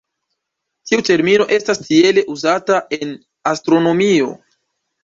[0.91, 3.17] Tiu termino estas tiele uzata en
[3.55, 4.35] astronomio.